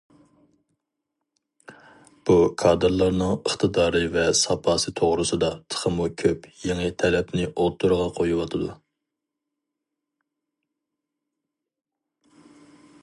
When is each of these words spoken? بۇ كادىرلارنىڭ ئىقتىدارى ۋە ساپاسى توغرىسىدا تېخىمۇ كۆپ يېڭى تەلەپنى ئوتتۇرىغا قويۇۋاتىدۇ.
بۇ 2.29 2.37
كادىرلارنىڭ 2.61 3.33
ئىقتىدارى 3.33 4.01
ۋە 4.15 4.23
ساپاسى 4.39 4.93
توغرىسىدا 5.01 5.51
تېخىمۇ 5.75 6.07
كۆپ 6.23 6.47
يېڭى 6.71 6.87
تەلەپنى 7.03 7.45
ئوتتۇرىغا 7.51 8.07
قويۇۋاتىدۇ. 8.15 8.73